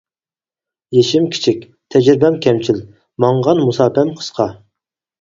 [0.97, 1.61] يېشىم كىچىك،
[1.97, 2.83] تەجرىبەم كەمچىل،
[3.27, 4.53] ماڭغان مۇساپەم قىسقا.